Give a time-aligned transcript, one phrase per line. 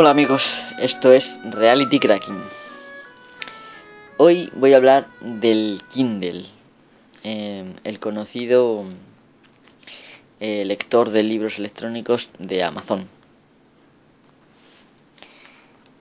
[0.00, 0.42] Hola amigos,
[0.78, 2.42] esto es Reality Cracking.
[4.16, 6.46] Hoy voy a hablar del Kindle,
[7.22, 8.86] eh, el conocido
[10.40, 13.08] eh, lector de libros electrónicos de Amazon.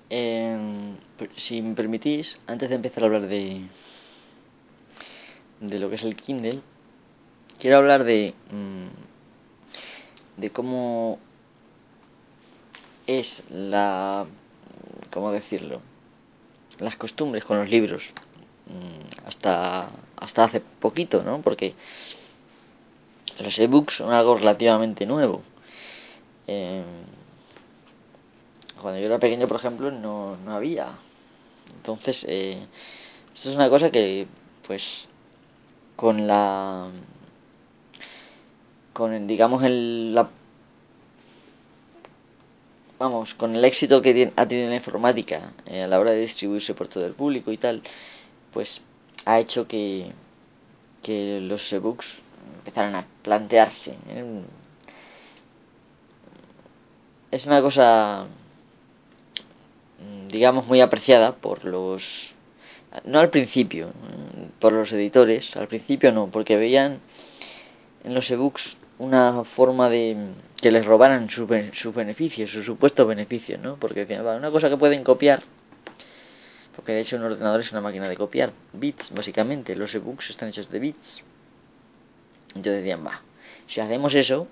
[0.09, 0.95] Eh,
[1.36, 3.63] si me permitís, antes de empezar a hablar de,
[5.59, 6.61] de lo que es el Kindle,
[7.59, 11.20] quiero hablar de, mm, de cómo
[13.18, 14.26] es la...
[15.12, 15.81] ¿cómo decirlo?
[16.80, 18.04] Las costumbres con los libros.
[18.67, 21.41] Mm, hasta, hasta hace poquito, ¿no?
[21.41, 21.73] Porque
[23.40, 25.41] los ebooks son algo relativamente nuevo.
[26.48, 26.84] Eh,
[28.81, 30.89] cuando yo era pequeño, por ejemplo, no, no había.
[31.76, 32.66] Entonces, eh,
[33.33, 34.28] esto es una cosa que,
[34.66, 34.83] pues,
[35.95, 36.88] con la...
[38.94, 40.30] con, digamos, el, la
[43.00, 46.73] vamos, con el éxito que ha tenido la informática eh, a la hora de distribuirse
[46.73, 47.81] por todo el público y tal,
[48.52, 48.81] pues
[49.25, 50.11] ha hecho que,
[51.02, 52.05] que los ebooks
[52.59, 53.92] empezaran a plantearse.
[54.09, 54.42] ¿eh?
[57.31, 58.25] Es una cosa,
[60.27, 62.03] digamos, muy apreciada por los...
[63.05, 63.94] No al principio,
[64.59, 67.00] por los editores, al principio no, porque veían
[68.03, 73.59] en los ebooks una forma de que les robaran sus su beneficios, sus supuestos beneficios,
[73.59, 73.78] ¿no?
[73.78, 75.42] Porque decían, una cosa que pueden copiar,
[76.75, 80.50] porque de hecho un ordenador es una máquina de copiar, bits básicamente, los ebooks están
[80.50, 81.23] hechos de bits.
[82.50, 83.22] Entonces decían, va,
[83.67, 84.47] si hacemos eso,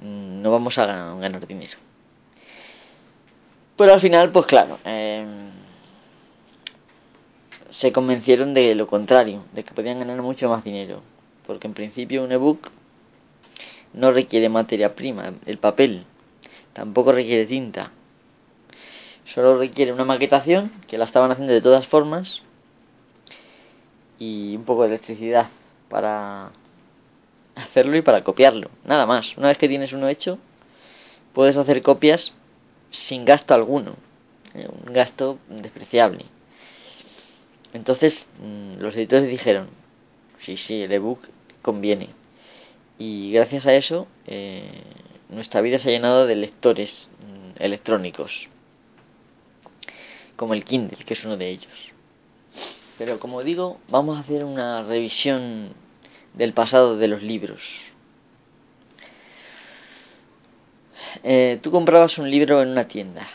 [0.00, 1.76] mm, no vamos a ganar, dinero.
[3.76, 5.26] Pero al final, pues claro, eh,
[7.70, 11.02] se convencieron de lo contrario, de que podían ganar mucho más dinero.
[11.46, 12.70] Porque en principio un ebook
[13.96, 16.04] no requiere materia prima, el papel,
[16.72, 17.90] tampoco requiere tinta.
[19.34, 22.42] Solo requiere una maquetación, que la estaban haciendo de todas formas,
[24.18, 25.48] y un poco de electricidad
[25.88, 26.52] para
[27.56, 29.36] hacerlo y para copiarlo, nada más.
[29.36, 30.38] Una vez que tienes uno hecho,
[31.32, 32.32] puedes hacer copias
[32.90, 33.96] sin gasto alguno,
[34.54, 36.26] eh, un gasto despreciable.
[37.72, 39.68] Entonces mm, los editores dijeron,
[40.40, 41.20] sí, sí, el ebook
[41.62, 42.10] conviene.
[42.98, 44.82] Y gracias a eso, eh,
[45.28, 48.48] nuestra vida se ha llenado de lectores mm, electrónicos,
[50.36, 51.92] como el Kindle, que es uno de ellos.
[52.96, 55.74] Pero como digo, vamos a hacer una revisión
[56.34, 57.60] del pasado de los libros.
[61.22, 63.28] Eh, tú comprabas un libro en una tienda.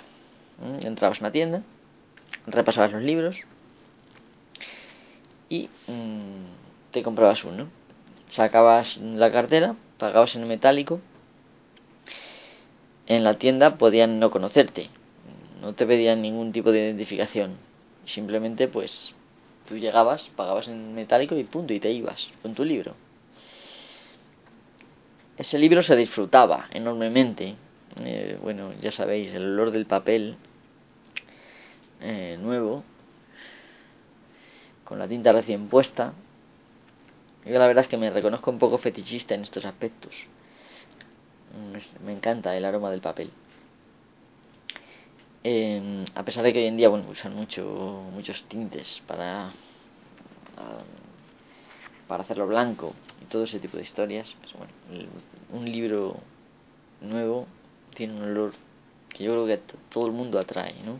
[0.82, 1.64] Entrabas en una tienda,
[2.48, 3.38] repasabas los libros
[5.50, 7.68] y mm, te comprabas uno
[8.32, 11.00] sacabas la cartera, pagabas en metálico.
[13.06, 14.90] En la tienda podían no conocerte,
[15.62, 17.58] no te pedían ningún tipo de identificación.
[18.06, 19.14] Simplemente pues
[19.68, 22.96] tú llegabas, pagabas en metálico y punto, y te ibas con tu libro.
[25.38, 27.56] Ese libro se disfrutaba enormemente.
[28.00, 30.38] Eh, bueno, ya sabéis, el olor del papel
[32.00, 32.84] eh, nuevo,
[34.86, 36.14] con la tinta recién puesta,
[37.46, 40.14] yo la verdad es que me reconozco un poco fetichista en estos aspectos.
[42.06, 43.32] Me encanta el aroma del papel.
[45.44, 49.52] Em, a pesar de que hoy en día bueno, usan mucho, muchos tintes para,
[52.08, 52.94] para hacerlo blanco
[53.24, 54.72] y todo ese tipo de historias, pues bueno,
[55.52, 56.18] un libro
[57.02, 57.48] nuevo
[57.96, 58.54] tiene un olor
[59.10, 59.58] que yo creo que
[59.90, 60.98] todo el mundo atrae, ¿no?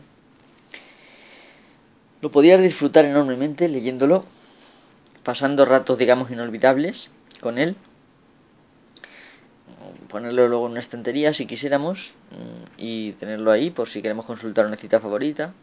[2.20, 4.24] Lo podías disfrutar enormemente leyéndolo
[5.24, 7.10] pasando ratos, digamos, inolvidables
[7.40, 7.76] con él.
[10.08, 11.98] Ponerlo luego en una estantería si quisiéramos
[12.30, 15.54] mm, y tenerlo ahí por si queremos consultar una cita favorita.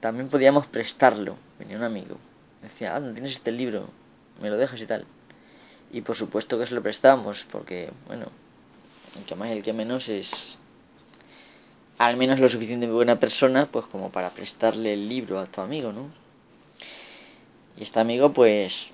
[0.00, 1.36] También podíamos prestarlo.
[1.58, 2.16] Venía un amigo.
[2.62, 3.90] Decía, ah, ¿no tienes este libro?
[4.40, 5.04] ¿Me lo dejas y tal?
[5.92, 8.26] Y por supuesto que se lo prestamos porque, bueno,
[9.16, 10.58] el que más y el que menos es
[11.98, 15.92] al menos lo suficientemente buena persona pues como para prestarle el libro a tu amigo,
[15.92, 16.27] ¿no?
[17.78, 18.88] Y este amigo, pues,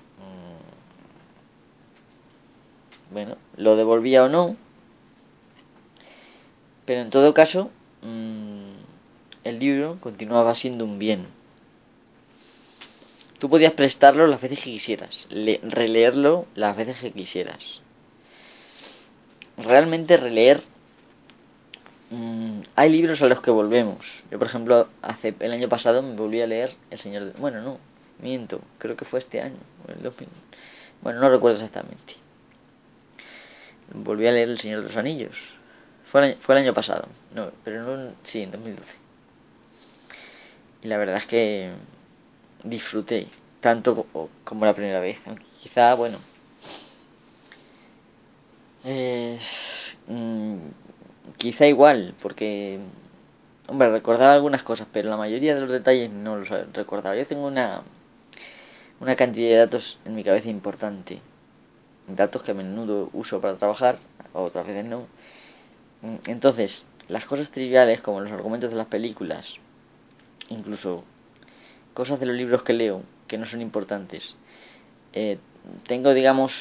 [3.11, 4.57] mm, bueno, lo devolvía o no.
[6.85, 7.71] Pero en todo caso,
[8.03, 8.75] mm,
[9.45, 11.27] el libro continuaba siendo un bien.
[13.39, 17.81] Tú podías prestarlo las veces que quisieras, releerlo las veces que quisieras.
[19.57, 20.63] Realmente releer
[22.11, 24.05] mm, hay libros a los que volvemos.
[24.31, 27.33] Yo, por ejemplo, hace el año pasado me volví a leer El Señor de...
[27.41, 27.79] Bueno, no,
[28.21, 29.57] Miento, creo que fue este año.
[31.03, 32.15] Bueno, no recuerdo exactamente.
[33.93, 35.37] Volví a leer El Señor de los Anillos.
[36.11, 38.91] fue el, fue el año pasado, no, pero no, sí, en 2012.
[40.83, 41.73] Y la verdad es que
[42.63, 43.29] disfruté
[43.61, 44.07] tanto
[44.45, 45.19] como la primera vez.
[45.63, 46.19] Quizá, bueno,
[48.85, 49.39] eh,
[50.09, 50.57] mm,
[51.39, 52.79] quizá igual, porque,
[53.67, 57.17] hombre, recordaba algunas cosas, pero la mayoría de los detalles no los recordaba.
[57.17, 57.83] Yo tengo una,
[59.01, 61.21] una cantidad de datos en mi cabeza importante.
[62.07, 63.99] Datos que a menudo uso para trabajar,
[64.33, 65.07] otras veces no.
[66.27, 69.47] Entonces, las cosas triviales como los argumentos de las películas,
[70.49, 71.05] incluso
[71.95, 74.37] cosas de los libros que leo que no son importantes,
[75.13, 75.39] eh,
[75.87, 76.53] tengo, digamos,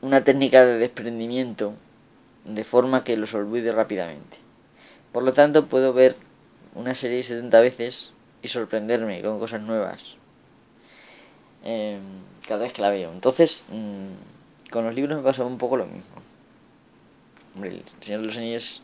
[0.00, 1.74] una técnica de desprendimiento
[2.44, 4.38] de forma que los olvide rápidamente.
[5.12, 6.16] Por lo tanto, puedo ver
[6.74, 10.00] una serie 70 veces y sorprenderme con cosas nuevas
[11.64, 11.98] eh,
[12.46, 13.12] cada vez que la veo.
[13.12, 16.22] Entonces, mm, con los libros me pasa un poco lo mismo.
[17.54, 18.82] Hombre, El Señor de los Anillos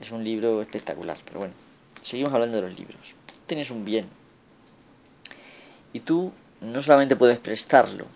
[0.00, 1.54] es un libro espectacular, pero bueno,
[2.00, 3.00] seguimos hablando de los libros.
[3.46, 4.06] Tienes un bien.
[5.92, 8.06] Y tú no solamente puedes prestarlo,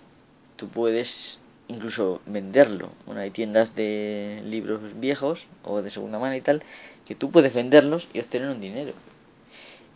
[0.56, 2.92] tú puedes incluso venderlo.
[3.04, 6.62] Bueno, hay tiendas de libros viejos o de segunda mano y tal,
[7.04, 8.92] que tú puedes venderlos y obtener un dinero.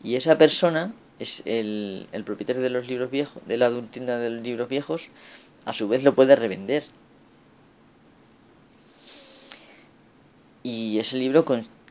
[0.02, 4.30] Y esa persona es el, el propietario de los libros viejos, de la tienda de
[4.30, 5.02] los libros viejos,
[5.66, 6.84] a su vez lo puede revender.
[10.62, 11.44] Y ese libro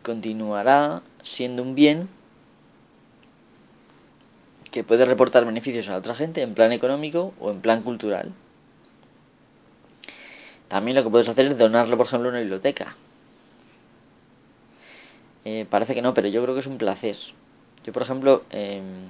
[0.03, 2.09] continuará siendo un bien
[4.71, 8.33] que puede reportar beneficios a otra gente en plan económico o en plan cultural.
[10.67, 12.95] También lo que puedes hacer es donarlo, por ejemplo, a una biblioteca.
[15.45, 17.15] Eh, parece que no, pero yo creo que es un placer.
[17.85, 19.07] Yo, por ejemplo, em,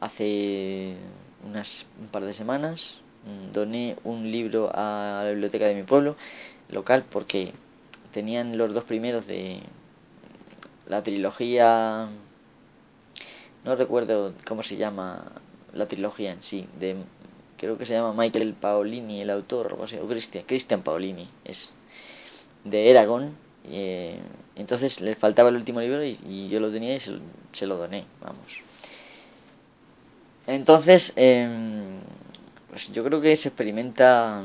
[0.00, 0.96] hace
[1.44, 6.16] unas un par de semanas mm, doné un libro a la biblioteca de mi pueblo
[6.70, 7.52] local porque
[8.12, 9.60] tenían los dos primeros de
[10.86, 12.08] la trilogía
[13.64, 15.32] no recuerdo cómo se llama
[15.72, 16.96] la trilogía en sí de
[17.58, 21.74] creo que se llama Michael Paolini el autor o, sea, o Christian, Paolini es
[22.64, 23.36] de Eragon
[23.70, 24.18] eh,
[24.56, 27.00] entonces le faltaba el último libro y, yo lo tenía y
[27.52, 28.46] se, lo doné vamos.
[30.46, 32.00] Entonces em,
[32.68, 34.42] pues yo creo que se experimenta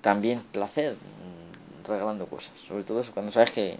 [0.00, 0.96] también placer
[1.86, 3.78] regalando cosas sobre todo cuando sabes que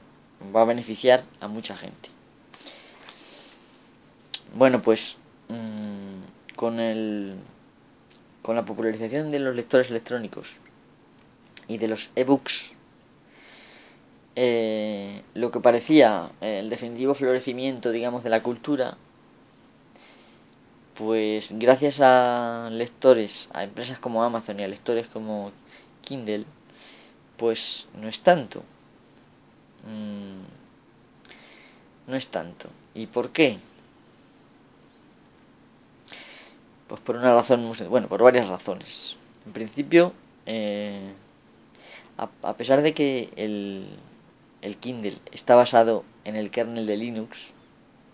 [0.55, 2.09] va a beneficiar a mucha gente.
[4.55, 5.17] Bueno pues
[5.49, 7.37] mmm, con el
[8.43, 10.47] con la popularización de los lectores electrónicos
[11.69, 12.73] y de los ebooks,
[14.37, 18.97] eh, lo que parecía el definitivo florecimiento, digamos, de la cultura,
[20.95, 25.51] pues gracias a lectores, a empresas como Amazon y a lectores como
[26.03, 26.45] Kindle,
[27.37, 28.63] pues no es tanto.
[29.87, 30.43] Mm,
[32.11, 32.69] no es tanto.
[32.95, 33.59] ¿Y por qué?
[36.89, 39.17] Pues por una razón Bueno, por varias razones.
[39.47, 40.13] En principio,
[40.45, 41.15] eh,
[42.19, 43.87] a, pesar de que el,
[44.63, 47.39] el Kindle está basado en el kernel de Linux,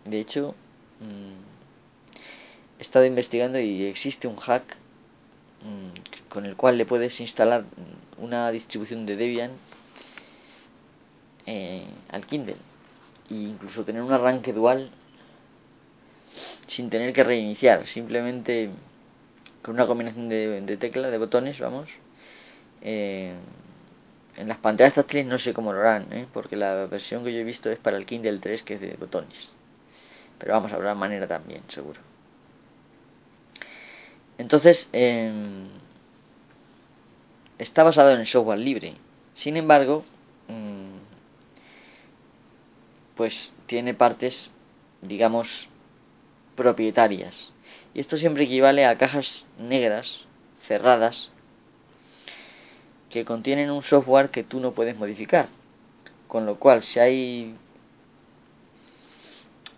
[0.04, 0.54] de hecho,
[1.00, 4.76] mm, he estado investigando y existe un hack
[5.62, 7.64] mm, con el cual le puedes instalar
[8.18, 9.52] una distribución de Debian
[11.46, 12.56] eh, al Kindle
[13.30, 14.90] e incluso tener un arranque dual
[16.68, 18.70] sin tener que reiniciar, simplemente
[19.62, 21.88] con una combinación de, de teclas, de botones, vamos.
[22.82, 23.34] Eh,
[24.36, 26.26] en las pantallas táctiles no sé cómo lo harán, ¿eh?
[26.32, 28.94] porque la versión que yo he visto es para el Kindle 3, que es de
[28.94, 29.54] botones.
[30.38, 32.00] Pero vamos, habrá manera también, seguro.
[34.38, 35.68] Entonces, em,
[37.58, 38.94] está basado en el software libre.
[39.34, 40.04] Sin embargo,
[40.48, 40.96] mm,
[43.16, 44.50] pues tiene partes,
[45.00, 45.68] digamos,
[46.54, 47.50] propietarias.
[47.94, 50.26] Y esto siempre equivale a cajas negras
[50.66, 51.30] cerradas
[53.16, 55.48] que contienen un software que tú no puedes modificar.
[56.28, 57.56] Con lo cual, si hay,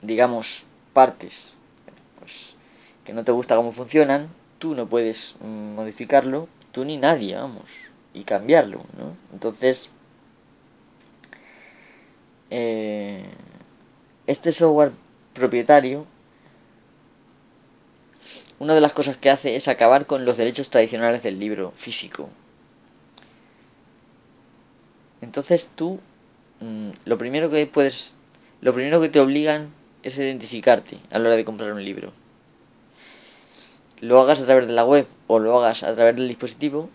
[0.02, 1.56] digamos, partes
[2.18, 2.32] pues,
[3.04, 7.62] que no te gusta cómo funcionan, tú no puedes modificarlo, tú ni nadie, vamos,
[8.12, 9.16] y cambiarlo, ¿no?
[9.32, 9.88] Entonces,
[12.50, 13.22] eh,
[14.26, 14.90] este software
[15.32, 16.06] propietario
[18.58, 22.30] una de las cosas que hace es acabar con los derechos tradicionales del libro físico.
[25.20, 26.00] Entonces tú,
[26.60, 28.12] mm, lo primero que puedes,
[28.60, 29.70] lo primero que te obligan
[30.02, 32.12] es identificarte a la hora de comprar un libro.
[34.00, 36.88] Lo hagas a través de la web o lo hagas a través del dispositivo,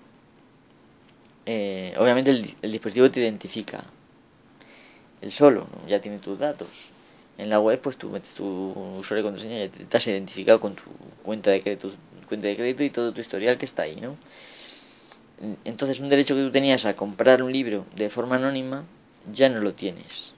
[1.46, 3.84] eh, obviamente el, dispositivo te identifica.
[5.22, 6.70] El solo, ya tiene tus datos.
[7.38, 8.46] En la web, pues tú metes tu
[9.00, 10.84] usuario y contraseña y te has identificado con tu
[11.24, 11.92] cuenta de crédito,
[12.28, 14.18] cuenta de crédito y todo tu historial que está ahí, ¿no?
[15.66, 18.86] Entonces, un derecho que tú tenías a comprar un libro de forma anónima,
[19.32, 20.34] ya no lo tienes.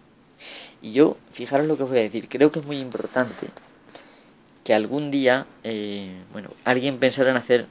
[0.81, 3.47] Y yo, fijaros lo que os voy a decir, creo que es muy importante
[4.63, 7.67] que algún día, eh, bueno, alguien pensara en hacer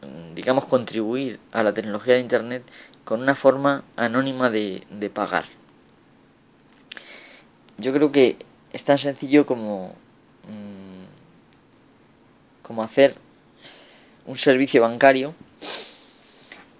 [0.00, 2.62] Mm, digamos, contribuir a la tecnología de Internet
[3.04, 5.46] con una forma anónima de, de pagar.
[7.78, 8.36] Yo creo que
[8.72, 9.94] es tan sencillo como,
[10.44, 11.04] mm,
[12.62, 13.16] como hacer
[14.26, 15.34] un servicio bancario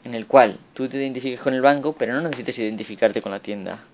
[0.08, 3.40] en el cual tú te identifiques con el banco, pero no necesites identificarte con la
[3.40, 3.84] tienda.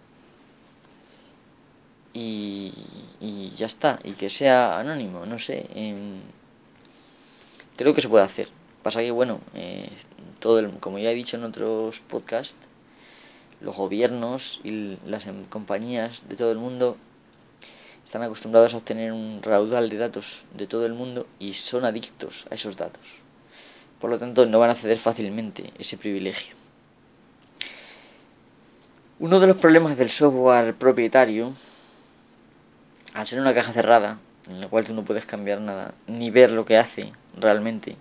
[2.12, 2.73] Y,
[3.21, 5.66] y ya está, y que sea anónimo, no sé.
[7.76, 8.49] creo que se puede hacer.
[8.85, 9.88] Pasa que, bueno, eh,
[10.38, 12.54] todo el, como ya he dicho en otros podcasts,
[13.61, 16.97] los gobiernos y las em, compañías de todo el mundo
[18.04, 22.47] están acostumbrados a obtener un raudal de datos de todo el mundo y son adictos
[22.50, 23.24] a esos datos.
[24.04, 26.54] Por lo tanto, no van a ceder fácilmente ese privilegio.
[29.18, 31.54] Uno de los problemas del software propietario,
[33.14, 36.50] al ser una caja cerrada, en la cual tú no puedes cambiar nada, ni ver
[36.50, 37.96] lo que hace realmente,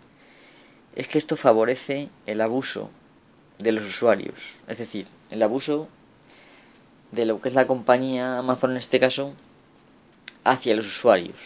[0.94, 2.90] es que esto favorece el abuso
[3.58, 4.36] de los usuarios.
[4.68, 5.88] Es decir, el abuso
[7.14, 9.36] de lo que es la compañía Amazon en este caso
[10.44, 11.38] hacia los usuarios.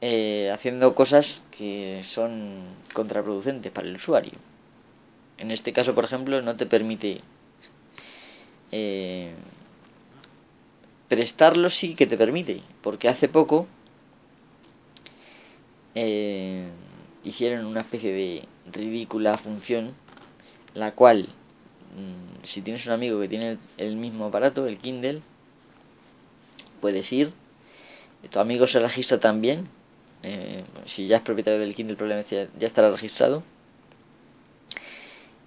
[0.00, 2.62] Eh, haciendo cosas que son
[2.92, 4.34] contraproducentes para el usuario.
[5.38, 7.20] En este caso, por ejemplo, no te permite
[8.70, 9.34] eh,
[11.08, 13.66] prestarlo sí que te permite, porque hace poco
[15.96, 16.68] eh,
[17.24, 19.94] hicieron una especie de ridícula función,
[20.74, 21.30] la cual,
[21.96, 25.22] mm, si tienes un amigo que tiene el mismo aparato, el Kindle,
[26.80, 27.32] puedes ir,
[28.30, 29.68] tu amigo se registra también,
[30.22, 33.42] eh, si ya es propietario del Kindle probablemente ya estará registrado,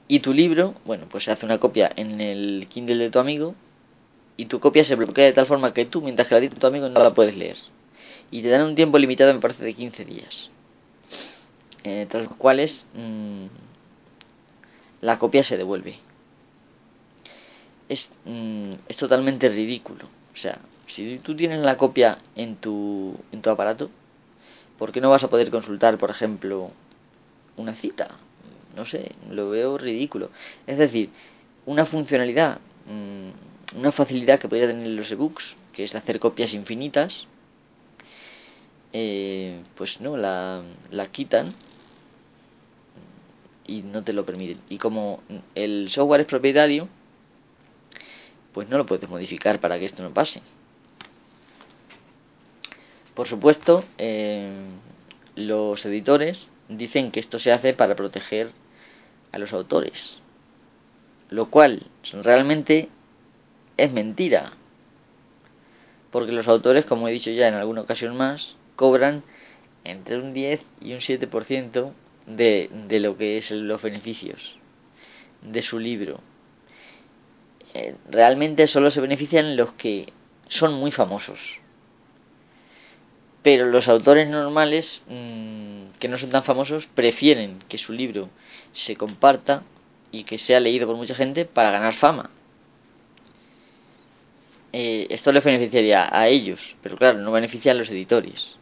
[0.07, 3.55] y tu libro, bueno, pues se hace una copia en el Kindle de tu amigo,
[4.37, 6.67] y tu copia se bloquea de tal forma que tú, mientras que la de tu
[6.67, 7.57] amigo, no la puedes leer.
[8.29, 10.49] Y te dan un tiempo limitado, me parece, de 15 días
[11.83, 13.45] eh, tras los cuales mm,
[15.01, 15.95] la copia se devuelve.
[17.89, 20.05] Es, mm, es totalmente ridículo.
[20.33, 23.89] O sea, si tú tienes la copia en tu, en tu aparato,
[24.81, 26.71] ¿por qué no vas a poder consultar, por ejemplo,
[27.55, 28.17] una cita?
[28.75, 30.31] No sé, lo veo ridículo.
[30.65, 31.11] Es decir,
[31.67, 32.57] una funcionalidad,
[32.87, 37.27] mm, una facilidad que podría tener los ebooks, que es hacer copias infinitas,
[38.91, 41.53] eh, pues no, la, la quitan
[43.67, 44.57] y no te lo permiten.
[44.67, 45.21] Y como
[45.53, 46.87] el software es propietario,
[48.51, 50.41] pues no lo puedes modificar para que esto no pase.
[53.15, 54.49] Por supuesto, eh,
[55.35, 58.51] los editores dicen que esto se hace para proteger
[59.31, 60.19] a los autores,
[61.29, 62.89] lo cual realmente
[63.77, 64.53] es mentira,
[66.11, 69.23] porque los autores, como he dicho ya en alguna ocasión más, cobran
[69.83, 71.93] entre un 10 y un 7%
[72.27, 74.57] de, de lo que es los beneficios
[75.41, 76.21] de su libro.
[77.73, 80.11] Eh, realmente solo se benefician los que
[80.47, 81.39] son muy famosos.
[83.43, 88.29] Pero los autores normales, mm, que no son tan famosos, prefieren que su libro
[88.73, 89.63] se comparta
[90.11, 92.29] y que sea leído por mucha gente para ganar fama.
[94.73, 98.57] Eh, esto les beneficiaría a ellos, pero claro, no beneficia a los editores.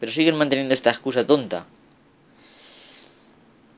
[0.00, 1.66] Pero siguen manteniendo esta excusa tonta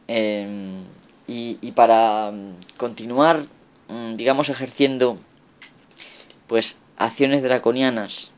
[0.08, 0.84] Em,
[1.26, 3.46] y, para mm, continuar,
[3.88, 5.18] mm, digamos, ejerciendo
[6.46, 8.30] pues acciones draconianas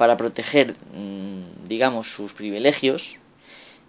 [0.00, 3.02] para proteger, mm, digamos, sus privilegios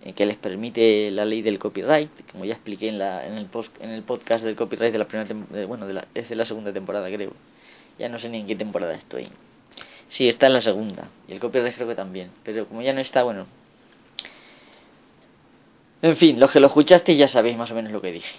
[0.04, 3.46] eh, que les permite la ley del copyright, como ya expliqué en, la, en, el,
[3.46, 6.36] post, en el podcast del copyright de la primera temporada, bueno, de la, es de
[6.36, 7.32] la segunda temporada creo,
[7.98, 9.30] ya no sé ni en qué temporada estoy.
[10.10, 13.00] Sí, está en la segunda, y el copyright creo que también, pero como ya no
[13.00, 13.48] está, bueno,
[16.02, 18.36] en fin, los que lo escuchaste ya sabéis más o menos lo que dije.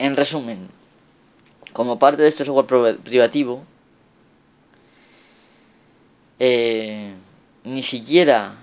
[0.00, 0.70] En resumen,
[1.72, 3.62] como parte de este software privativo,
[6.38, 7.14] eh,
[7.64, 8.56] ni siquiera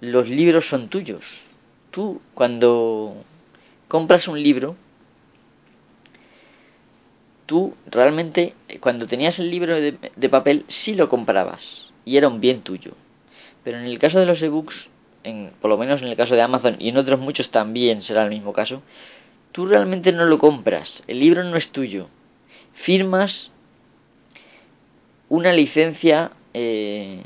[0.00, 1.24] los libros son tuyos.
[1.90, 3.24] Tú cuando
[3.88, 4.76] compras un libro,
[7.46, 12.62] tú realmente cuando tenías el libro de, papel sí lo comprabas y era un bien
[12.62, 12.92] tuyo.
[13.62, 14.88] Pero en el caso de los ebooks
[15.24, 18.24] en, por lo menos en el caso de Amazon y en otros muchos también será
[18.24, 18.82] el mismo caso,
[19.52, 22.08] tú realmente no lo compras, el libro no es tuyo,
[22.72, 23.50] firmas
[25.32, 27.22] una licencia eh,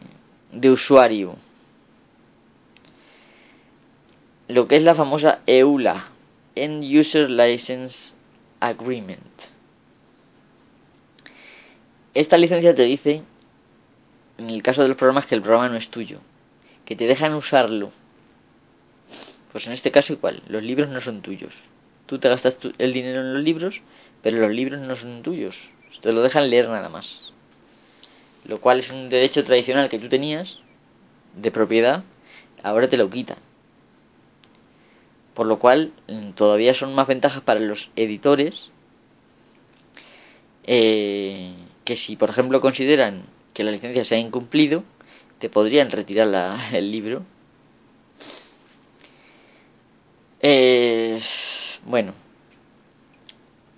[0.53, 1.35] de usuario,
[4.47, 6.11] lo que es la famosa EULA,
[6.55, 8.15] End User License
[8.61, 9.43] Agreement.
[12.15, 13.25] Esta licencia te dice,
[14.39, 16.21] en el caso de los programas, que el programa no es tuyo,
[16.85, 17.91] que te dejan usarlo.
[19.51, 21.55] Pues en este caso igual, los libros no son tuyos.
[22.07, 23.81] Tú te gastas el dinero en los libros,
[24.23, 25.59] pero los libros no son tuyos.
[26.03, 27.33] Te lo dejan leer nada más.
[28.47, 30.59] Lo cual es un derecho tradicional que tú tenías
[31.35, 32.05] de propiedad,
[32.63, 33.39] ahora te lo quitan.
[35.35, 38.71] Por lo cual mm, todavía son más ventajas para los editores
[40.65, 41.53] eh,
[41.85, 43.25] que si, por ejemplo, consideran
[43.55, 44.83] que la licencia se ha incumplido,
[45.39, 47.23] te podrían retirar la, el libro.
[50.41, 51.21] Eh,
[51.85, 52.13] bueno,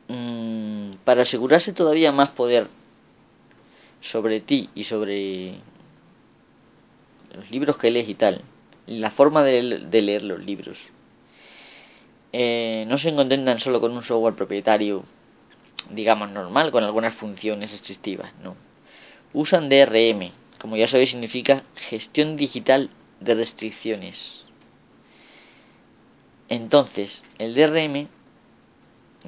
[0.08, 2.68] mm, para asegurarse todavía más poder
[4.00, 5.54] sobre ti y sobre
[7.34, 8.42] los libros que lees y tal,
[8.86, 10.78] la forma de, leer los libros,
[12.32, 15.04] eh, no se contentan solo con un software propietario,
[15.90, 18.56] digamos normal, con algunas funciones restrictivas, no.
[19.34, 22.90] Usan DRM, como ya sabéis significa gestión digital
[23.20, 24.44] de restricciones.
[26.48, 28.08] Entonces, el DRM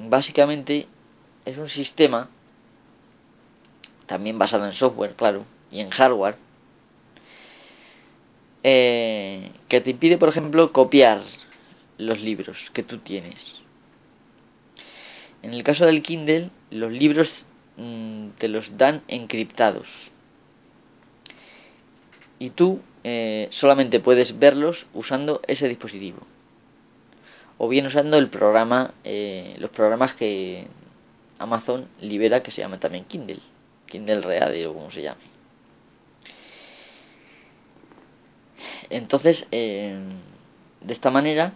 [0.09, 0.87] básicamente
[1.45, 2.29] es un sistema
[4.05, 6.35] también basado en software, claro, y en hardware,
[8.63, 11.21] eh, que te impide, por ejemplo, copiar
[11.97, 13.59] los libros que tú tienes.
[15.41, 17.45] En el caso del Kindle, los libros
[17.77, 19.87] mm, te los dan encriptados.
[22.37, 26.19] Y tú eh, solamente puedes verlos usando ese dispositivo.
[27.57, 30.67] O bien usando el programa, eh, los programas que
[31.39, 33.39] Amazon libera que se llama también Kindle.
[33.91, 35.21] Kindle Reader o como se llame.
[38.89, 39.97] Entonces, eh,
[40.81, 41.53] de esta manera,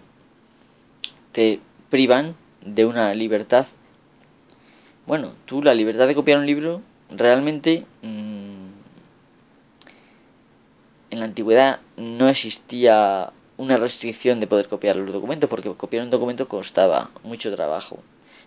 [1.31, 3.67] te privan de una libertad.
[5.05, 8.67] Bueno, tú la libertad de copiar un libro realmente mm,
[11.11, 16.09] en la antigüedad no existía una restricción de poder copiar los documentos porque copiar un
[16.09, 17.99] documento costaba mucho trabajo.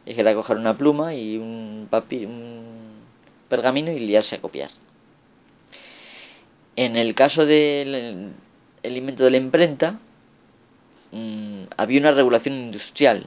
[0.05, 2.88] Es que era coger una pluma y un papel, un
[3.49, 4.71] pergamino y liarse a copiar.
[6.77, 8.33] En el caso del
[8.83, 9.99] el invento de la imprenta,
[11.13, 13.27] mm, había una regulación industrial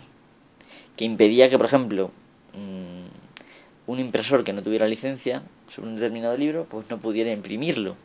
[0.96, 2.12] que impedía que, por ejemplo,
[2.54, 7.96] mm, un impresor que no tuviera licencia sobre un determinado libro, pues no pudiera imprimirlo.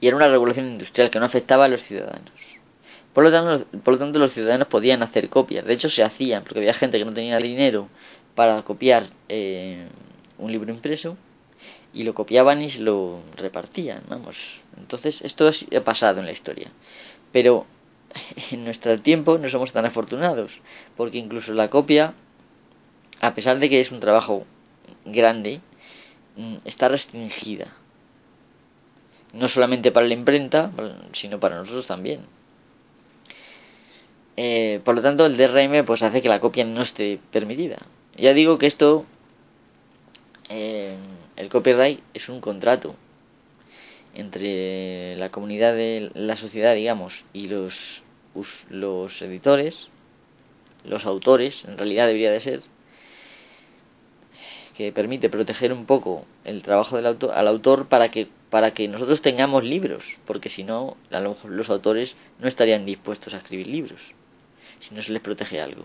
[0.00, 2.32] Y era una regulación industrial que no afectaba a los ciudadanos.
[3.14, 5.64] Por lo tanto, por lo tanto los ciudadanos podían hacer copias.
[5.64, 7.88] De hecho, se hacían, porque había gente que no tenía dinero
[8.34, 9.86] para copiar eh,
[10.38, 11.16] un libro impreso
[11.92, 14.36] y lo copiaban y se lo repartían, vamos.
[14.76, 16.70] Entonces, esto ha pasado en la historia.
[17.32, 17.66] Pero
[18.50, 20.52] en nuestro tiempo no somos tan afortunados,
[20.96, 22.14] porque incluso la copia,
[23.20, 24.44] a pesar de que es un trabajo
[25.04, 25.60] grande,
[26.36, 27.68] mm, está restringida.
[29.32, 30.70] No solamente para la imprenta,
[31.12, 32.20] sino para nosotros también.
[34.36, 37.78] Eh, por lo tanto, el DRM pues hace que la copia no esté permitida.
[38.16, 39.06] Ya digo que esto
[40.48, 40.96] eh,
[41.36, 42.94] el copyright es un contrato
[44.14, 48.02] entre la comunidad de la sociedad, digamos, y los,
[48.70, 49.88] los editores,
[50.84, 52.60] los autores, en realidad debería de ser,
[54.74, 58.88] que permite proteger un poco el trabajo del autor, al autor para que para que
[58.88, 63.38] nosotros tengamos libros, porque si no, a lo mejor los autores no estarían dispuestos a
[63.38, 64.00] escribir libros,
[64.80, 65.84] si no se les protege algo.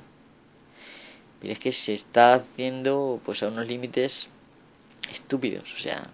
[1.40, 4.30] Pero es que se está haciendo pues a unos límites
[5.10, 5.64] estúpidos.
[5.78, 6.10] O sea,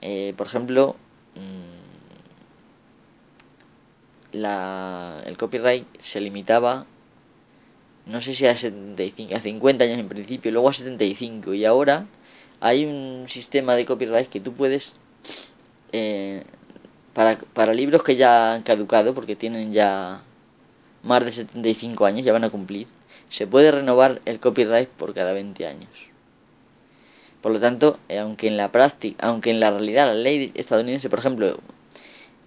[0.00, 0.96] eh, por ejemplo,
[1.34, 1.90] mm,
[4.32, 6.86] la, el copyright se limitaba,
[8.06, 12.06] no sé si a, 75, a 50 años en principio, luego a 75, y ahora
[12.60, 14.94] hay un sistema de copyright que tú puedes,
[15.92, 16.44] eh,
[17.14, 20.22] para, para libros que ya han caducado, porque tienen ya
[21.02, 22.86] más de 75 años, ya van a cumplir,
[23.28, 26.09] se puede renovar el copyright por cada 20 años.
[27.40, 31.08] Por lo tanto, eh, aunque en la práctica, aunque en la realidad la ley estadounidense,
[31.08, 31.58] por ejemplo,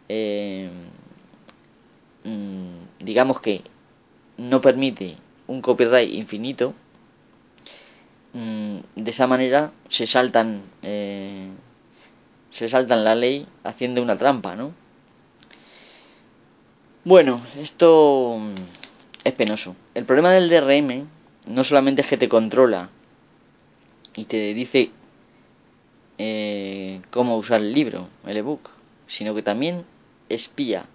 [0.10, 0.69] eh,
[2.23, 3.62] mm, digamos que
[4.38, 6.73] no permite un copyright infinito,
[8.34, 11.49] mm, de esa manera se saltan eh,
[12.51, 14.73] se saltan la ley haciendo una trampa, ¿no?
[17.03, 18.39] Bueno, esto
[19.23, 19.75] es penoso.
[19.93, 21.08] El problema del DRM
[21.47, 22.89] no solamente es que te controla
[24.15, 24.91] y te dice
[26.17, 28.69] eh, cómo usar el libro, el ebook,
[29.08, 29.86] sino que también
[30.30, 30.86] espía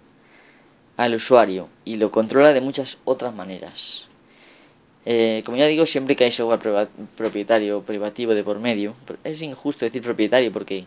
[0.97, 4.07] al usuario y lo controla de muchas otras maneras.
[5.05, 9.85] Eh, como ya digo, siempre que hay software propietario privativo de por medio, es injusto
[9.85, 10.85] decir propietario porque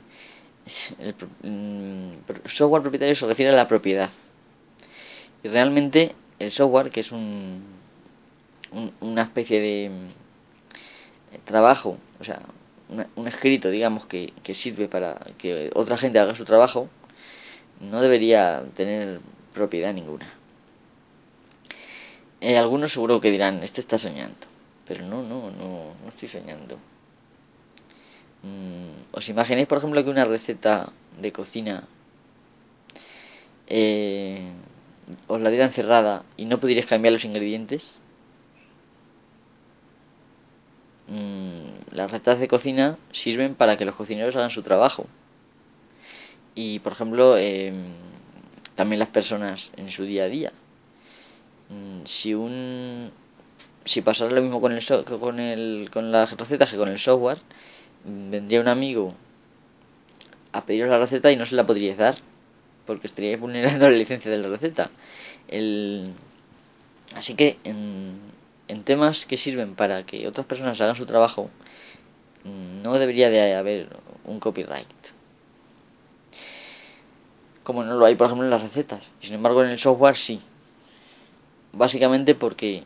[0.99, 1.14] el
[1.51, 4.11] mm, software propietario se refiere a la propiedad.
[5.42, 7.62] Y realmente el software, que es un,
[9.01, 9.90] una especie de
[11.45, 12.40] trabajo, o sea,
[13.16, 16.88] un escrito, digamos, que, que sirve para que otra gente haga su trabajo,
[17.81, 19.21] no debería tener
[19.55, 20.33] propiedad ninguna.
[22.40, 24.47] Eh, algunos seguro que dirán, este está soñando.
[24.87, 26.77] Pero no, no, no, no estoy soñando.
[28.42, 31.85] Mm, ¿Os imagináis, por ejemplo, que una receta de cocina
[33.68, 34.51] eh,
[35.29, 37.99] os la dieran cerrada y no pudierais cambiar los ingredientes?
[41.12, 45.07] Mm, las recetas de cocina sirven para que los cocineros hagan su trabajo.
[46.55, 47.92] Y, por ejemplo, em,
[48.77, 50.53] también las personas en su día a día.
[51.68, 53.11] Mm, si un
[53.85, 57.38] si pasara lo mismo con el con el con las recetas que con el software,
[58.05, 59.14] vendría un amigo
[60.53, 62.16] a pediros la receta y no se la podríais dar
[62.87, 64.90] porque estaríais vulnerando la licencia de la receta.
[65.48, 66.12] El,
[67.14, 68.18] así que en,
[68.68, 71.51] en temas que sirven para que otras personas hagan su trabajo,
[72.44, 73.88] no debería de haber
[74.25, 74.88] un copyright.
[77.62, 79.05] Como no lo hay, por ejemplo, en las recetas.
[79.20, 80.40] Sin embargo, en el software sí.
[81.72, 82.83] Básicamente porque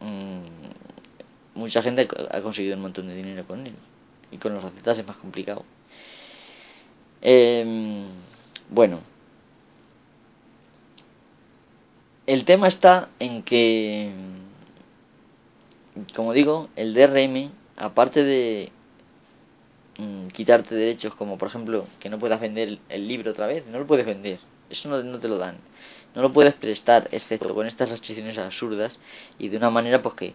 [0.00, 3.74] mmm, mucha gente ha conseguido un montón de dinero con él.
[4.30, 5.64] Y con las recetas es más complicado.
[7.22, 8.04] Eh,
[8.68, 9.00] bueno.
[12.26, 14.10] El tema está en que,
[16.14, 18.72] como digo, el DRM, aparte de
[19.98, 23.78] mmm, quitarte derechos como por ejemplo que no puedas vender el libro otra vez, no
[23.78, 24.38] lo puedes vender.
[24.70, 25.56] Eso no, no te lo dan
[26.14, 28.98] no lo puedes prestar, excepto con estas restricciones absurdas
[29.38, 30.34] y de una manera pues que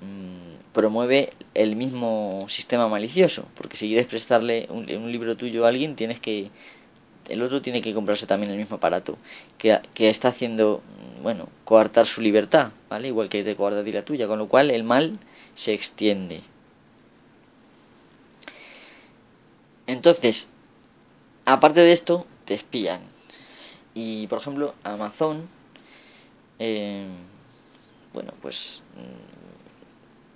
[0.00, 5.96] mmm, promueve el mismo sistema malicioso, porque si quieres prestarle un, libro tuyo a alguien,
[5.96, 6.50] tienes que
[7.30, 9.16] el otro tiene que comprarse también el mismo aparato
[9.58, 10.82] que, está haciendo,
[11.22, 13.08] bueno, coartar su libertad, ¿vale?
[13.08, 15.18] Igual que te coarta la tuya, con lo cual el mal
[15.54, 16.42] se extiende.
[19.86, 20.48] Entonces,
[21.44, 23.00] aparte de esto, te espían
[23.94, 25.48] y por ejemplo, Amazon,
[26.58, 27.06] eh,
[28.12, 29.59] bueno, pues mm,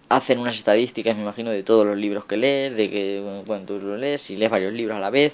[0.09, 3.79] hacen unas estadísticas, me imagino, de todos los libros que lees, de que, bueno, tú
[3.81, 5.33] lo lees, y lees varios libros a la vez,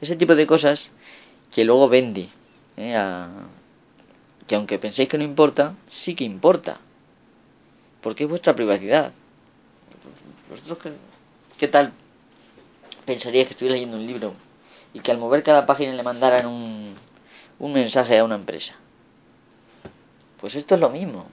[0.00, 0.90] ese tipo de cosas
[1.52, 2.28] que luego vende,
[2.76, 3.26] ¿eh?
[4.46, 6.78] que aunque penséis que no importa, sí que importa,
[8.00, 9.12] porque es vuestra privacidad.
[10.48, 10.92] ¿Vosotros qué,
[11.58, 11.92] qué tal
[13.04, 14.34] pensaríais que estuviera leyendo un libro
[14.94, 16.96] y que al mover cada página le mandaran un
[17.58, 18.74] un mensaje a una empresa.
[20.40, 21.26] Pues esto es lo mismo.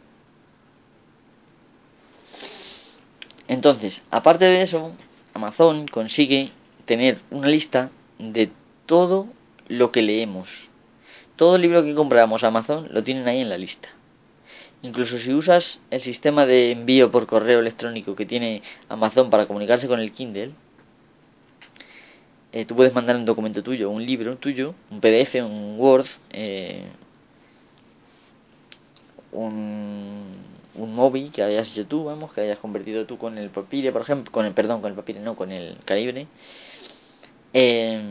[3.48, 4.92] Entonces, aparte de eso,
[5.34, 6.52] Amazon consigue
[6.86, 8.50] tener una lista de
[8.86, 9.28] todo
[9.68, 10.50] lo que leemos.
[11.36, 13.90] Todo libro que compramos a Amazon lo tienen ahí en la lista.
[14.82, 19.88] Incluso si usas el sistema de envío por correo electrónico que tiene Amazon para comunicarse
[19.88, 20.52] con el Kindle,
[22.52, 26.86] eh, tú puedes mandar un documento tuyo, un libro tuyo, un PDF, un Word, eh,
[29.34, 30.24] un,
[30.78, 34.02] un móvil que hayas hecho tú, vamos, que hayas convertido tú con el papire, por
[34.02, 36.28] ejemplo, con el, perdón, con el papire, no, con el calibre.
[37.54, 38.02] Eh,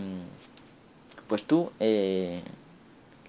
[1.28, 2.42] pues tú eh,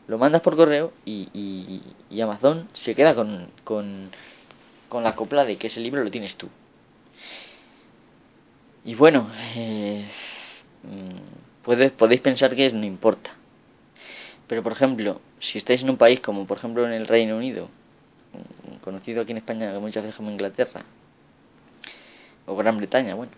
[0.07, 4.11] lo mandas por correo y, y, Amazon se queda con, con,
[4.91, 6.47] la copla de que ese libro lo tienes tú.
[8.85, 10.05] Y bueno, eh,
[11.63, 13.31] puede, podéis pensar que no importa.
[14.47, 17.69] Pero por ejemplo, si estáis en un país como por ejemplo en el Reino Unido,
[18.85, 20.83] conocido aquí en España muchas veces como Inglaterra,
[22.45, 23.31] o Gran Bretaña, bueno,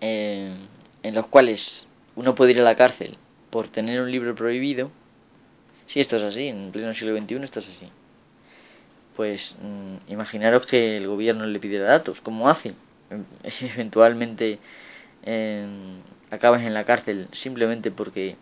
[0.00, 0.54] eh,
[1.02, 3.16] en los cuales uno puede ir a la cárcel
[3.50, 4.92] por tener un libro prohibido,
[5.86, 7.88] si esto es así, en pleno siglo XXI esto es así,
[9.16, 12.74] pues mmm, imaginaros que el gobierno le pidiera datos, como hace,
[13.60, 14.58] eventualmente
[15.24, 15.66] eh,
[16.30, 18.36] acabas en la cárcel simplemente porque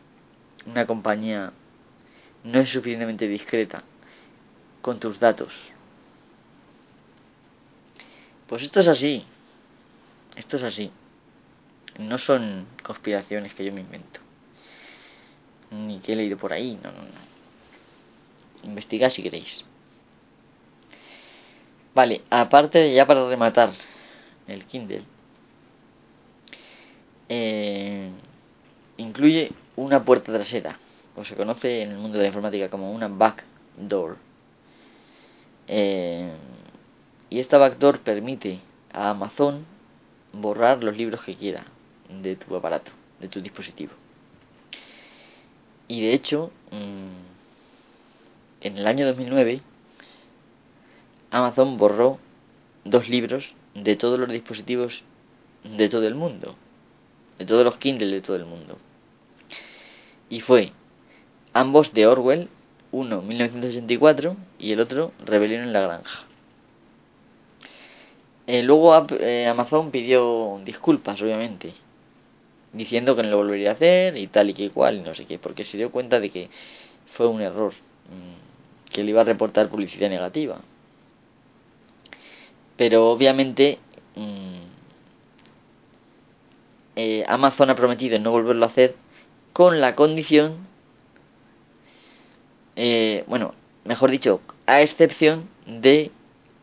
[0.66, 1.52] una compañía
[2.44, 3.84] no es suficientemente discreta
[4.88, 5.52] con tus datos.
[8.46, 9.22] Pues esto es así.
[10.34, 10.90] Esto es así.
[11.98, 14.18] No son conspiraciones que yo me invento.
[15.72, 16.80] Ni que he leído por ahí.
[16.82, 18.66] No, no, no.
[18.66, 19.62] investigad si queréis.
[21.94, 23.72] Vale, aparte de ya para rematar
[24.46, 25.02] el Kindle,
[27.28, 28.08] eh,
[28.96, 30.78] incluye una puerta trasera,
[31.14, 34.27] o se conoce en el mundo de la informática como una backdoor.
[35.68, 36.30] Eh,
[37.30, 38.60] y esta backdoor permite
[38.92, 39.66] a Amazon
[40.32, 41.66] borrar los libros que quiera
[42.08, 43.92] de tu aparato, de tu dispositivo.
[45.88, 49.62] Y de hecho, mm, en el año 2009,
[51.30, 52.18] Amazon borró
[52.84, 55.02] dos libros de todos los dispositivos
[55.64, 56.56] de todo el mundo,
[57.38, 58.78] de todos los Kindle de todo el mundo.
[60.30, 60.72] Y fue
[61.52, 62.48] ambos de Orwell,
[62.92, 66.28] uno 1984 y el otro Rebelión en la Granja.
[68.46, 71.74] Eh, luego eh, Amazon pidió disculpas, obviamente,
[72.72, 75.26] diciendo que no lo volvería a hacer y tal y que igual y no sé
[75.26, 76.48] qué, porque se dio cuenta de que
[77.14, 80.60] fue un error, mm, que le iba a reportar publicidad negativa.
[82.78, 83.78] Pero obviamente
[84.16, 84.58] mm,
[86.96, 88.96] eh, Amazon ha prometido no volverlo a hacer
[89.52, 90.66] con la condición,
[93.26, 96.10] bueno, mejor dicho, a excepción de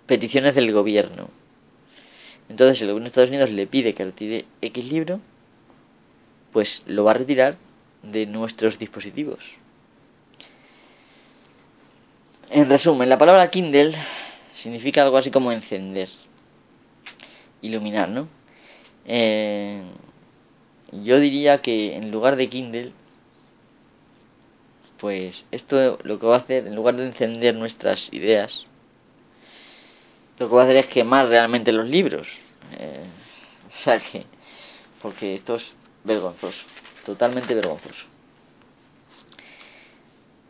[0.05, 1.29] peticiones del gobierno.
[2.49, 5.19] Entonces el gobierno de Estados Unidos le pide que retire X libro,
[6.53, 7.57] pues lo va a retirar
[8.03, 9.39] de nuestros dispositivos.
[12.49, 13.95] En resumen, la palabra Kindle
[14.53, 16.09] significa algo así como encender,
[17.61, 18.29] iluminar, ¿no?
[19.05, 19.81] Eh,
[20.91, 22.91] yo diría que en lugar de Kindle,
[25.05, 28.65] pues esto lo que va a hacer, en lugar de encender nuestras ideas,
[30.39, 32.27] lo que va a hacer es quemar realmente los libros.
[32.79, 33.05] Eh,
[33.67, 34.25] o sea que,
[35.03, 36.57] porque esto es vergonzoso,
[37.05, 38.03] totalmente vergonzoso.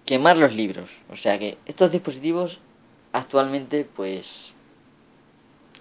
[0.05, 2.57] Quemar los libros, o sea que estos dispositivos
[3.11, 4.53] actualmente pues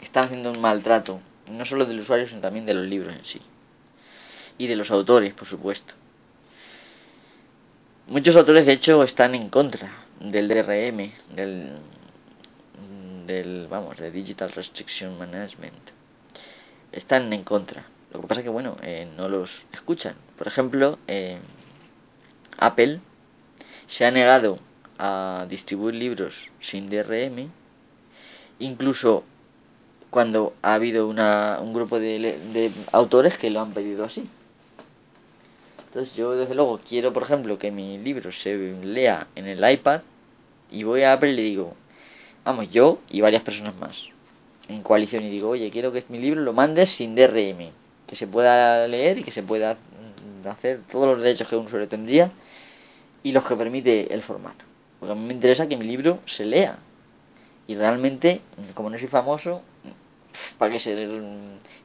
[0.03, 3.41] están haciendo un maltrato, no solo del usuario, sino también de los libros en sí.
[4.59, 5.95] Y de los autores, por supuesto.
[8.07, 11.79] Muchos autores, de hecho, están en contra del DRM, del
[13.27, 15.91] del, vamos, de Digital Restriction Management,
[16.93, 17.87] están en contra.
[18.13, 20.15] Lo que pasa es que, bueno, eh, no los escuchan.
[20.37, 21.39] Por ejemplo, eh,
[22.59, 23.01] Apple
[23.87, 24.59] se ha negado
[24.99, 27.51] a distribuir libros sin DRM,
[28.61, 29.25] incluso
[30.11, 34.29] cuando ha habido una, un grupo de, de autores que lo han pedido así.
[35.95, 40.01] Entonces yo desde luego quiero, por ejemplo, que mi libro se lea en el iPad
[40.73, 41.75] y voy a Apple y le digo,
[42.45, 43.97] vamos, yo y varias personas más
[44.69, 47.71] en coalición y digo, oye, quiero que mi libro lo mandes sin DRM,
[48.09, 49.77] que se pueda leer y que se pueda
[50.51, 52.33] hacer todos los derechos que un usuario tendría
[53.23, 54.65] y los que permite el formato.
[54.99, 56.77] Porque a mí me interesa que mi libro se lea.
[57.69, 58.41] Y realmente,
[58.75, 59.63] como no soy famoso,
[60.59, 61.09] para que se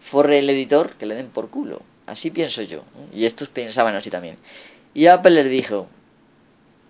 [0.10, 1.84] forre el editor, que le den por culo.
[2.10, 2.84] Así pienso yo.
[3.14, 4.38] Y estos pensaban así también.
[4.94, 5.88] Y Apple les dijo,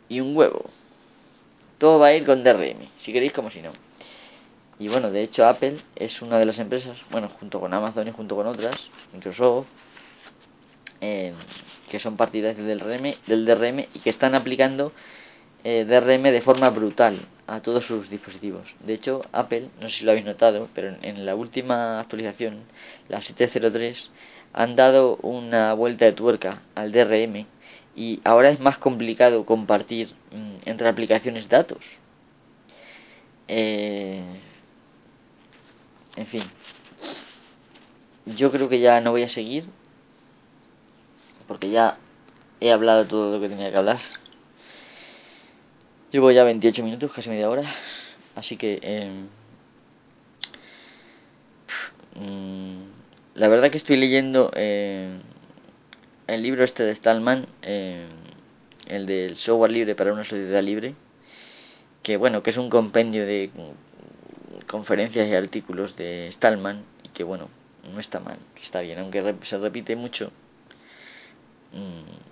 [0.08, 0.70] y un huevo
[1.80, 3.72] todo va a ir con DRM, si queréis como si no.
[4.78, 8.12] Y bueno, de hecho Apple es una de las empresas, bueno, junto con Amazon y
[8.12, 8.76] junto con otras,
[9.14, 9.68] Microsoft,
[11.02, 11.34] eh,
[11.90, 14.92] que son partidarias del DRM, del DRM y que están aplicando
[15.64, 18.68] eh, DRM de forma brutal a todos sus dispositivos.
[18.86, 22.64] De hecho, Apple, no sé si lo habéis notado, pero en la última actualización,
[23.08, 24.12] la 703,
[24.54, 27.46] han dado una vuelta de tuerca al DRM
[27.96, 31.80] y ahora es más complicado compartir mm, entre aplicaciones datos.
[33.48, 34.22] Eh,
[36.16, 36.44] en fin,
[38.26, 39.66] yo creo que ya no voy a seguir
[41.48, 41.98] porque ya
[42.62, 44.00] he hablado todo lo que tenía que hablar.
[46.12, 47.76] Llevo ya 28 minutos, casi media hora,
[48.34, 49.28] así que em,
[52.16, 52.82] mm,
[53.36, 55.20] la verdad que estoy leyendo eh,
[56.26, 58.08] el libro este de Stallman, eh,
[58.88, 60.96] el del software libre para una sociedad libre,
[62.02, 63.52] que bueno, que es un compendio de
[64.66, 67.50] conferencias y artículos de Stallman y que bueno,
[67.94, 70.32] no está mal, está bien, aunque se repite mucho.
[71.72, 72.29] Mm,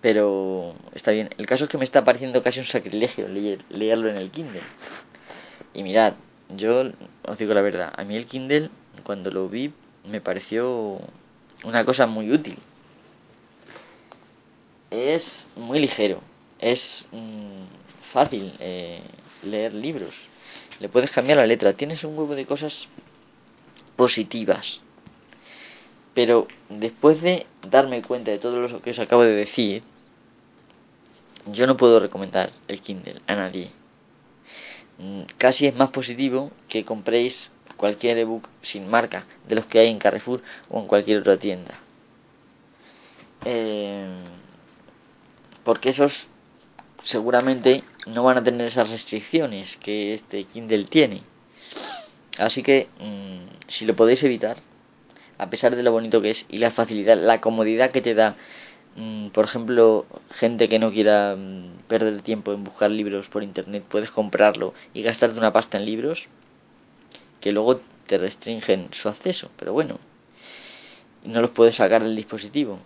[0.00, 1.30] pero está bien.
[1.38, 4.62] El caso es que me está pareciendo casi un sacrilegio leerlo en el Kindle.
[5.74, 6.14] Y mirad,
[6.56, 6.90] yo
[7.22, 8.70] os digo la verdad, a mí el Kindle
[9.02, 9.72] cuando lo vi
[10.04, 11.00] me pareció
[11.64, 12.58] una cosa muy útil
[14.90, 16.22] es muy ligero,
[16.58, 19.02] es mm, fácil eh,
[19.42, 20.14] leer libros,
[20.80, 22.88] le puedes cambiar la letra, tienes un huevo de cosas
[23.96, 24.80] positivas.
[26.18, 29.84] Pero después de darme cuenta de todo lo que os acabo de decir,
[31.46, 33.70] yo no puedo recomendar el Kindle a nadie.
[34.98, 39.90] mm, casi es más positivo que compréis cualquier ebook sin marca de los que hay
[39.90, 41.78] en Carrefour o en cualquier otra tienda.
[43.44, 44.08] Eh,
[45.62, 46.26] porque esos
[47.04, 51.22] seguramente no van a tener esas restricciones que este Kindle tiene.
[52.38, 54.56] Así que mm, si lo podéis evitar,
[55.38, 58.36] a pesar de lo bonito que es y la facilidad, la comodidad que te da,
[58.96, 63.84] mm, por ejemplo, gente que no quiera mm, perder tiempo en buscar libros por internet,
[63.88, 66.28] puedes comprarlo y gastarte una pasta en libros
[67.40, 69.98] que luego te restringen su acceso, pero bueno,
[71.24, 72.80] no los puedes sacar del dispositivo.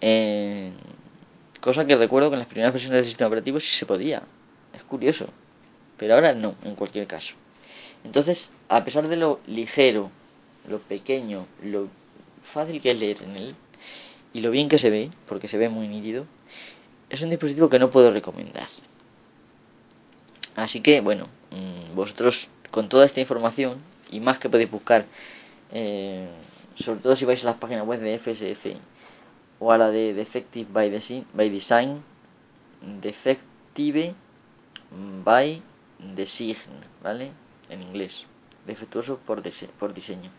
[0.00, 0.72] Eh,
[1.60, 4.22] cosa que recuerdo que en las primeras versiones del sistema operativo sí se podía.
[4.72, 5.26] Es curioso.
[5.98, 7.34] Pero ahora no, en cualquier caso.
[8.04, 10.10] Entonces, a pesar de lo ligero,
[10.68, 11.88] lo pequeño, lo
[12.52, 13.54] fácil que es leer en él,
[14.32, 16.26] y lo bien que se ve, porque se ve muy nítido,
[17.08, 18.68] es un dispositivo que no puedo recomendar.
[20.56, 23.78] Así que, bueno, mm, vosotros con toda esta información,
[24.10, 25.06] y más que podéis buscar,
[25.72, 26.28] eh,
[26.76, 28.76] sobre todo si vais a las páginas web de FSF,
[29.58, 32.02] o a la de Defective by, Design, by Design
[32.80, 34.14] Defective
[35.24, 35.62] by
[36.16, 36.56] Design,
[37.02, 37.32] ¿vale?
[37.68, 38.24] En inglés,
[38.66, 39.42] defectuoso por,
[39.78, 40.30] por diseño.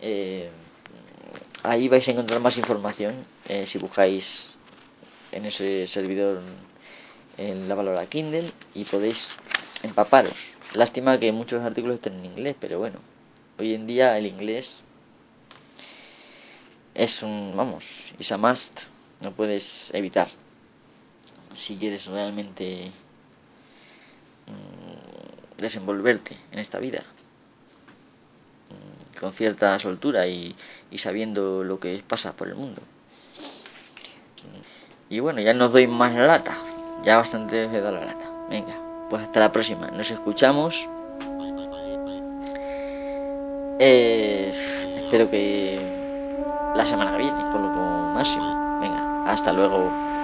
[0.00, 0.50] Eh,
[1.62, 4.24] ahí vais a encontrar más información eh, si buscáis
[5.32, 6.42] en ese servidor
[7.36, 9.18] en la palabra Kindle y podéis
[9.82, 10.36] empaparos.
[10.74, 12.98] Lástima que muchos artículos estén en inglés, pero bueno,
[13.58, 14.82] hoy en día el inglés
[16.94, 17.84] es un, vamos,
[18.18, 18.78] es a must,
[19.20, 20.28] no puedes evitar
[21.54, 22.90] si quieres realmente
[24.46, 27.04] mm, desenvolverte en esta vida
[29.16, 30.54] con cierta soltura y,
[30.98, 32.82] sabiendo lo que pasa por el mundo.
[35.08, 36.56] Y bueno, ya no doy más la lata,
[37.04, 38.30] ya bastante he dado la lata.
[38.48, 38.74] Venga,
[39.10, 40.74] pues hasta la próxima, nos escuchamos.
[43.78, 45.78] Eh, espero que
[46.74, 47.68] la semana que viene, por lo
[48.14, 48.80] máximo.
[48.80, 50.15] Venga, hasta luego.